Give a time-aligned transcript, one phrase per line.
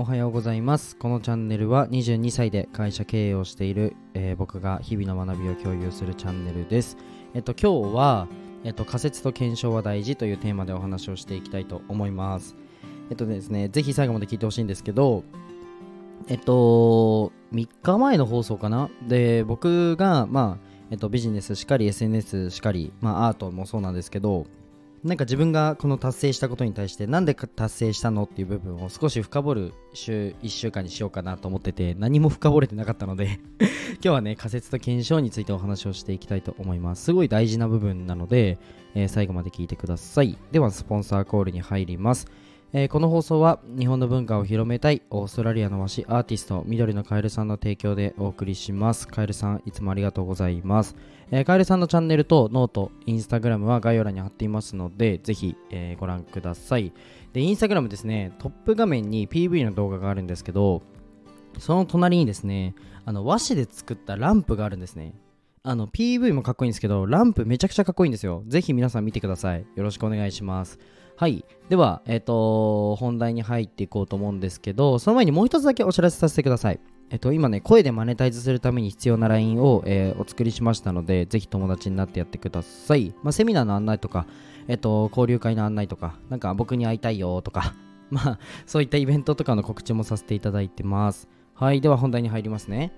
[0.00, 0.96] おはようございます。
[0.96, 6.96] このチャンネルは22歳で会社経営をしている、えー僕が日々の学びを共有するチャンネルです。
[7.34, 8.28] えっと今日は
[8.62, 12.54] えっと仮説と検証は大事というテーマでお話をしていきたいと思います。
[13.10, 15.24] えっとですねぜひ最後まで聞いてほしいんですけど
[16.28, 18.90] えっと3日前の放送かな？
[19.08, 24.46] で僕がまあえっとビジネスしかり SNS しかりまあアートもそうなんですけど
[25.04, 37.04] なんか自分がこの達成したことに対して何で達成したのっていう部分を少し深掘る週1週間にしようかなと思ってて何も深掘れてなかったので 今日はね仮説と検証についてお話をしていきたいと思います。
[37.04, 38.58] すごい大事な部分なので、
[38.94, 40.36] えー最後まで聞いてください。
[40.50, 42.26] ではスポンサーコールに入ります。
[42.72, 50.94] えーこの放送は日本の文化を広めたいオーストラリアの和紙アーティスト緑のカエルさんの提供でお送りしますカエルさんいつもありがとうございます
[51.30, 56.92] えーカエルさんのチャンネルとノート、インスタグラムは概要欄に貼っていますので、ぜひ、えーご覧ください。
[57.34, 60.82] で、インスタグラムですね、トップ画面に PV の動画があるんですけど、
[61.58, 65.14] その隣にですね、あの和紙で作ったランプがあるんですね。
[65.64, 68.42] あの PV もかっこいいんですけど、ランプめちゃくちゃかっこいいんですよ。
[68.46, 69.66] ぜひ皆さん見てください。
[69.74, 70.78] よろしくお願いします。
[71.18, 71.44] はい。
[71.68, 76.78] では、えっ、と、本題に入っていこうと思うんですけど、その前にもう一つだけお知らせさせてください。
[77.10, 83.12] えっと、今ね、声でマネタイズするために必要な LINE を、えーお作りしましたので、ぜひ友達になってやってください。
[83.24, 84.28] まあ、セミナーの案内とか、
[84.68, 87.74] えっと、交流会の案内とか、なんか僕に会いたいよとか、
[88.10, 91.28] まあ、そういったイベントとかの告知もさせていただいてます。
[91.52, 92.92] はい、では本題に入りますね。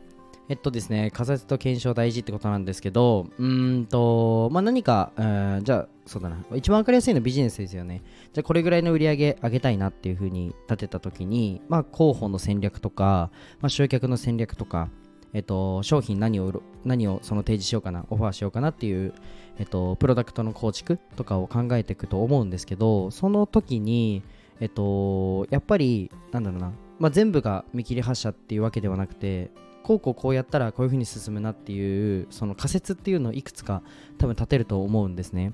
[0.51, 8.03] えっとですね、仮説と検証大事ってことなんですけど、うんと、まあ、何か、えーじゃあ、そうだな、一番わかりやすいのはビジネスですよね。
[8.33, 14.89] じゃあ、これぐらいの売り上げ上げたいなっていうふうに立てたときに、まあ、広報の戦略とか、まあ、集客の戦略とか、
[15.35, 19.15] えっと、商品何を何をその提示しようかな、オファーしようかなっていう、
[19.61, 24.25] えっと、プロダクトの構築とかを考えていくと思うんですけど、その時に、
[24.59, 33.83] えっと、やっぱり、なんだろうな、まあ、全部が見切り発車っていうわけではなくて、こうこうこうやったらこういう風に進むなっていうその仮説っていうのをいくつか
[34.19, 35.53] 多分立てると思うんですね。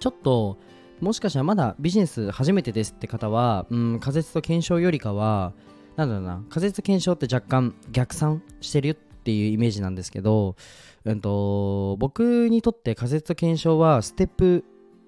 [0.00, 0.58] ちょっと
[1.00, 5.52] もしかしたらまだビジネス初めてですって方は、うん、仮説と検証よりかは
[5.96, 10.56] なんだろうな仮説と検証って若干逆算してるっていうイメージなんですけど、
[11.04, 14.64] うん、と僕にとって仮説と検証はステップ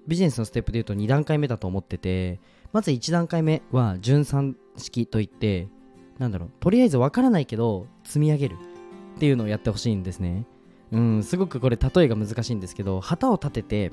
[0.07, 2.39] ビジネスのステップでいうと2段階目だと思ってて
[2.73, 5.67] まず1段階目は順算式といって
[6.17, 8.57] なんだろうとりあえずわからないけど積み上げる。
[9.15, 10.45] っていうのをやってほしいんですね。
[10.91, 13.91] うんすごくこれ例えが難しいんですけど旗を立てて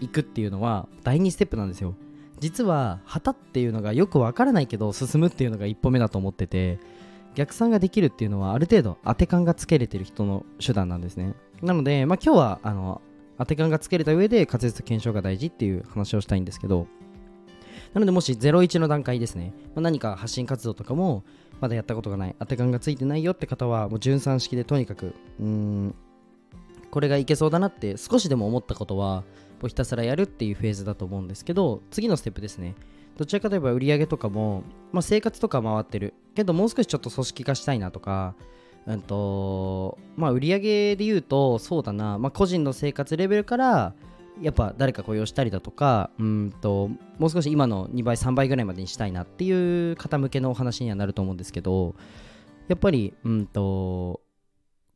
[0.00, 1.94] いくっていうのは第2ステップなんですよ。
[2.40, 6.80] 実は旗っていうのがよくわからないけど進むっていうのが一歩目だと思ってて
[7.36, 11.34] 逆算ができるっていうのはある程度当て感がつけれてる人の手段なんですね。
[11.62, 13.00] なので、まあ、今日はあの
[13.38, 16.86] 当て感がつけれた上で仮説と検証が大事っていう話をしたいんですけど。
[17.94, 21.22] なのでもし01の段階ですね、まあ、何か発信活動とかも
[21.60, 25.94] まだやったことがない当て感がついてないよって方はもう順算式でとにかくうーん
[26.90, 29.24] これがいけそうだなって少しでも思ったことは
[29.60, 32.74] もうひたすらやるっていうフェーズだと思うんですけど次のステップですね。
[33.16, 36.14] どちらかといえば売り上げとかも、まあ、生活とか回ってる。
[36.34, 38.34] けどもう少しちょっと組織化したいなとか
[38.86, 43.94] うんとまあ売り上げで言うとそうだな、まあ、個人の生活レベルから
[44.42, 51.94] やっぱ誰か雇用したりだとかうんともう少し今の2倍3倍ぐらいまでにしたいなっていう方向けのお話にはなると思うんですけど
[52.68, 54.20] やっぱりうんと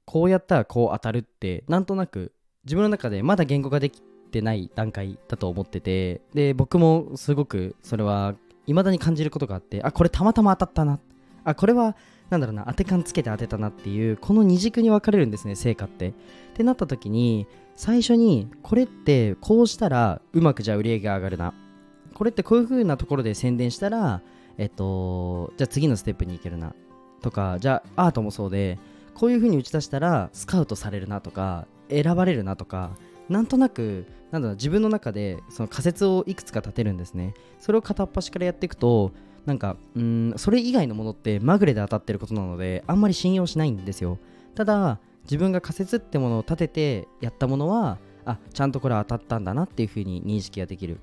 [0.05, 2.33] こうやったらこう当たるってなんとなく
[2.65, 8.35] 自分の中でまだ言語ができてない段階だと思っててで僕もすごくそれは
[8.67, 10.99] 未だに感じることがあってあこれたまたま当たったな。
[11.45, 11.97] あこれは
[12.29, 16.09] なんだろうな当て感つけて当てたなっていうこの二軸に分かれるんですね成果って。
[16.09, 16.13] っ
[16.55, 17.47] てなった時に
[17.79, 21.55] 最初にこれってこうしたらうまくじゃあ売り上げが上がるな。
[22.13, 24.21] これってこういう風なところで宣伝したら
[24.59, 26.75] えっとじゃあ次のステップに行けるな。
[27.23, 28.81] とかじゃあアートもそうで
[29.15, 32.91] こういう風に打ち出したらスカウトされるなとか選ばれるなとか
[33.29, 37.33] なんとなくなんだろう自分の中でその仮説をいくつか立てるんですね。
[37.61, 39.13] それを片っ端からやっていくと
[39.47, 44.19] なんかうんそれ以外のものってまぐれで当たってることなのであんまり信用しないんですよ。
[44.57, 44.99] ただ
[45.29, 50.99] 自分が仮説ってものを立ててやったものはあちゃんとこれ当たったんだなっていうふうに認識ができる。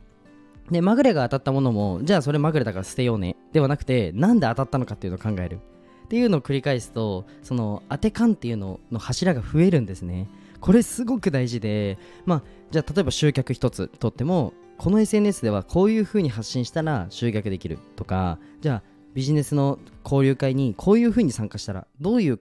[0.72, 3.36] でまぐれが当たったものもじゃあそれまぐれだから捨てようね。
[3.54, 5.60] ではなくてなんで当たったのかっていうのを考える。
[6.06, 10.28] っていうのを繰り返すとその当て感っていうのの柱が増えるんですね。
[10.60, 18.84] これすごく大事でまあじゃあ例えば集客一つとってもこの SNS ではこういう風に発信したら集客できるとかじゃあ
[19.14, 22.40] ビジネスの交流会にこういう風に参加したらどういう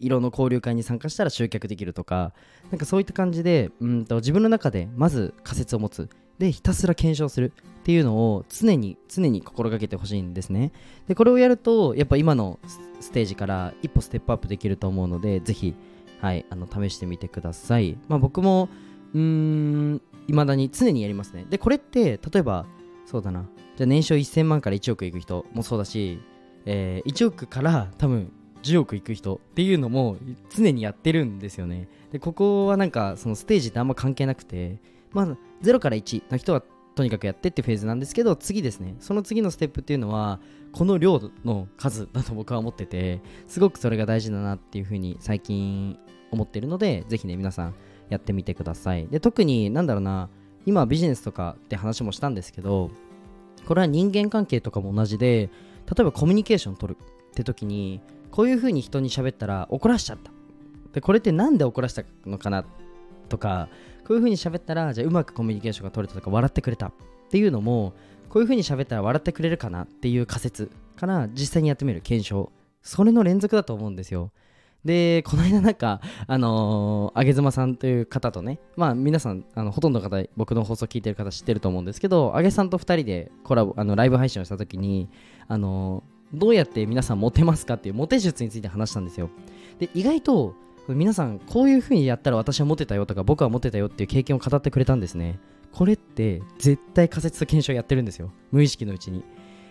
[0.00, 2.32] 色の交流会に参加したら集客できるとか
[2.70, 6.08] なんかそういった感じでうんと自分の中でまず仮説を持つ。
[6.38, 10.72] でひたすら検証するっていうのを常に常に心がけてほしいんですね。
[11.06, 12.58] でこれをやるとやっぱ今の
[12.98, 15.74] ステージから一歩ステップアップできると思うのでぜひ
[16.18, 17.98] はいあの試してみてください。
[18.08, 18.70] まあ僕も
[19.12, 21.44] うーん未だに常にやりますね。
[21.50, 22.64] でこれって例えば
[23.04, 23.46] そうだな。
[23.76, 26.20] じゃ年商1000万から1億いく人もそうだし、
[26.64, 28.32] えー1億から多分
[28.62, 30.16] 10億いく人っていうのも
[30.54, 31.88] 常にやってるんですよね。
[32.12, 34.78] でここはなんかそのステージってあんま関係なくて
[35.12, 36.62] まず0から1の人は
[36.94, 38.96] とにかくやってってフェーズなんですけど次ですね。
[39.00, 40.40] その次のステップっていうのは
[40.72, 45.98] この量の数だと僕は思っててすごくそれが大事だなっていうふうに最近
[46.30, 47.74] 思ってるのでぜひね皆さん
[48.08, 49.06] やってみてください。
[49.08, 50.28] で特になんだろうな
[50.66, 52.90] 今ビジネスとかって話もしたんですけど
[53.66, 55.48] これは人間関係とかも同じで
[55.86, 60.30] 例えばコミュニケーション取るって時にこういう風に人に喋ったら怒らしちゃった。
[60.92, 62.64] でこれって何で怒らしたのかな
[63.28, 63.68] とか
[64.06, 66.88] こういう風に喋ったらじゃあうまくコミュニケーションが取れたとか笑ってくれた。
[66.88, 66.92] っ
[67.30, 67.92] ていうのも
[68.28, 72.50] こういう風に喋ったら笑ってくれるかなっていう仮説から実際にやってみる検証。
[72.82, 74.32] それの連続だと思うんですよ。
[74.84, 85.10] でこの間なんかあのー、あげずまさんという方とねまあ皆さんあのほとんどの方僕の放送聞いてる方知ってると思うんですけどあげさんと2人でコラボあのライブ配信をした時に
[85.48, 89.30] あのーどうやって皆さんモテますかっていうモテ術について話したんですよ。
[89.78, 90.54] で意外と
[90.88, 95.38] 皆さんこういう風にやったら私はモテたよとか僕はモテたよっていう経験を語ってくれたんですね。
[95.72, 98.32] これって絶対仮説と検証やってるんですよ。
[98.50, 99.24] 無意識のうちに。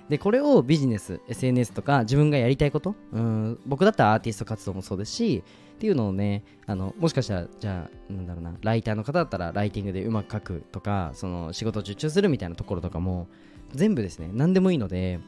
[0.09, 5.43] でこれをビジネス SNS とか自分がやりたいことうん僕だったらアーティスト活動もそうですし
[5.75, 13.27] っていうのをねあのもしかしたらじゃあなんだろうなライターの方だったらライティングでうまく書くとかその仕事を受注するみたいなところとかも
[13.71, 15.19] 全部ですね何でもいいので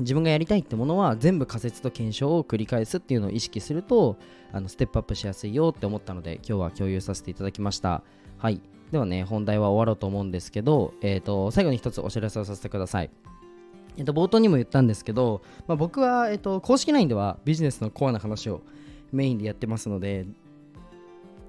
[0.00, 4.16] 自分がやりたいってものは全部仮説と検証を繰り返すっていうのを意識すると
[4.52, 8.02] あのステップアップしやすいよって思ったので今日は共有させていただきました。
[8.38, 8.60] はい。
[8.92, 13.10] ではね本題は終わろうと思うんですけど、えー、と最後に一つお知らせをさせてください。
[13.96, 18.60] えっと、冒頭にも言ったんですけど、まあ、僕は、えっと、公式 LINE ではビジネスのコアな話を
[19.10, 20.26] メインでやってますので、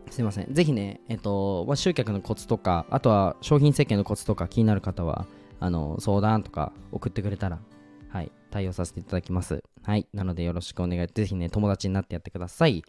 [0.10, 0.54] すいません。
[0.54, 5.26] ぜひね、えっと、ま、集客のコツとか、あとは商品設計のコツとか気になる方は、
[5.60, 7.60] あの、相談とか送ってくれたら、
[8.09, 9.63] はい、対応させていただきます。
[9.83, 10.07] はい。
[10.13, 11.07] なのでよろしくお願い。
[11.07, 12.83] ぜひね、友達になってやってください。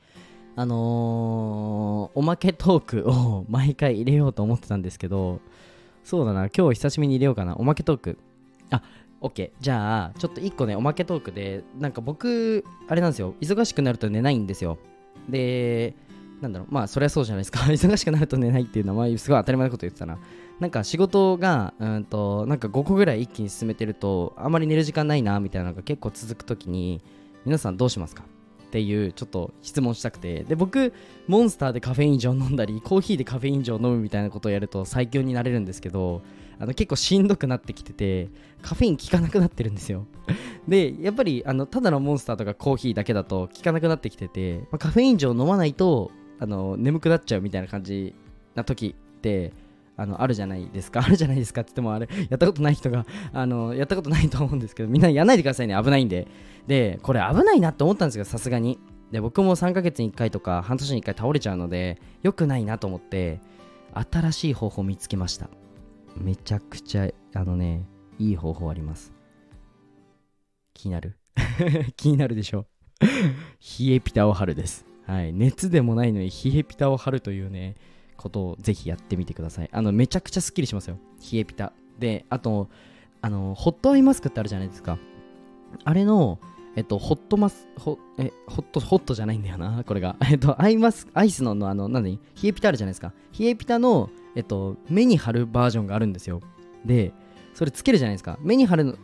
[0.56, 5.40] あのーおまけトークを 毎回入れようと思ってたんですけど、
[6.02, 7.56] そうだな、今日久しぶりに入れようかな。
[7.56, 8.18] おまけトーク。
[8.70, 8.82] あ、
[9.20, 9.52] OK。
[9.60, 14.78] じゃあ、ちょっと1個ね、おまけトークで、なんか僕、あれなんですよ、忙しくなると寝ないんですよ。
[15.28, 15.94] で、
[16.40, 17.60] なんだろう、まあ、そりゃそうじゃないですか。
[17.70, 20.18] 忙しくなると寝ないっていうのは、すごい当たり前のこと言ってたな。
[20.60, 27.00] なんか仕事が、うんと、なんか5個ぐらい一気に進めてると、あんまり寝る時間ないな、みたいなのが結構続くときに、
[27.44, 28.24] 皆さんどうしますか？
[28.68, 30.92] っていうちょっと質問したくてで僕
[31.26, 36.20] モンスターでカフェイン錠飲んだりコーヒーでカフェイン錠飲むみたいなことをやると最強になれるんですけど
[36.58, 38.28] あの結構しんどくなってきてて
[38.60, 40.06] カフェイン効かなくなってるんですよ
[40.66, 48.14] でやっぱりあのただのモンスターとかコーヒーだけだと効かなくなってきてて、まあ、カフェイン錠飲まないとあの眠くなっちゃうみたいな感じ
[48.54, 49.52] な時って
[49.96, 51.00] あのあるじゃないですか。
[51.04, 55.76] あるじゃないですかって言ってもあれやったことない人が あのやったことないと思うんですけどみんなやらないでくださいね。
[55.82, 56.28] 危ないんで。
[56.66, 58.78] でこれ危ないなって思ったんですよさすがに。
[59.10, 63.40] で僕も3ヶ月に1回とか半年に1回倒れちゃうので良くないなと思って
[64.12, 65.48] 新しい方法を見つけました。
[66.16, 67.86] めちゃくちゃあのね
[68.18, 69.12] いい方法あります。
[70.74, 71.16] 気になる？
[71.96, 72.66] 気になるでしょ？
[73.00, 74.87] 冷えピタを貼るです。
[75.08, 77.76] はい熱でもないのに冷えピタを貼るというね
[78.18, 80.98] ことをぜひやってみてくださいあのめちゃくちゃスッキリしますよ
[81.32, 82.68] 冷えピタであと
[83.22, 84.98] あのホットアイマスクってあるじゃないですか
[85.84, 86.38] あれの
[86.76, 90.14] えっと、ホットマス、ホえ、ホット、ホットじゃないんだよな、これが。
[90.30, 93.12] えっと、アイマス、アイスの、あの、何冷えピタあるじゃないですか。
[93.36, 96.40] 冷えピタの、えっと、目に貼るバージョンがあるんですよ。
[96.84, 97.12] で、
[97.54, 98.38] それつけるじゃないですか。
[98.42, 98.96] 目に貼る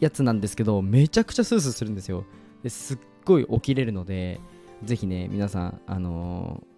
[0.00, 2.24] やつなんですけど、めちゃくちゃスースーするんですよ。
[2.64, 4.40] ですっごい起きれるので、
[4.84, 6.72] ぜひね、皆さん、あのー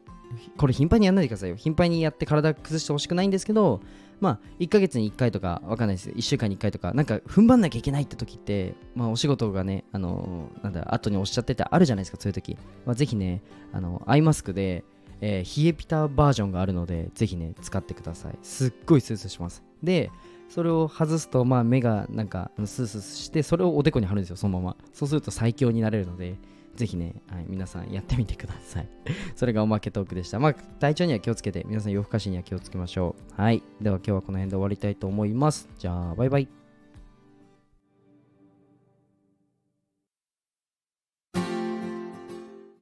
[0.57, 1.55] これ頻繁にやんないでくださいよ。
[1.55, 3.81] 頻繁にやって体崩してほしくないんですけど、
[4.21, 6.11] まあ、1ヶ月に1回とか、わかんないです。
[6.11, 12.57] 1週間に1回とか、なんか踏ん張んなきゃいけないって時って、まあ、お仕事がね、あのーなんだ、後に押しちゃっててあるじゃないですか、そういう時。
[12.85, 13.43] まあ、ぜひね、
[13.73, 14.85] あの、アイマスクで、
[15.21, 18.39] えー冷えピタバージョンがあるので、ぜひね、使ってください。
[18.43, 19.63] すっごいスースーします。
[19.83, 20.11] で、
[20.49, 24.77] それを外すと、まあ、目がなんかスースーして、それをおでこに貼るんですよ、そのまま。
[24.93, 26.37] そうすると最強になれるので、
[26.77, 28.89] ぜひね、はい、皆さんやってみてください。
[29.37, 30.39] それがおまけトークでした。
[30.39, 33.41] まあ、体調には気をつけて、皆さん夜更かしには気をつけましょう。
[33.41, 33.63] はい。
[33.81, 35.69] では今日はこの辺で終わりたいと思います。
[35.79, 36.64] じゃあ、バイバイ。